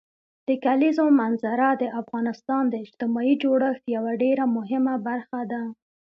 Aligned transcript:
د 0.47 0.49
کلیزو 0.65 1.05
منظره 1.21 1.69
د 1.81 1.83
افغانستان 2.01 2.63
د 2.69 2.73
اجتماعي 2.83 3.35
جوړښت 3.43 3.83
یوه 3.95 4.11
ډېره 4.23 4.45
مهمه 4.57 4.95
برخه 5.07 5.39
ده. 5.51 5.61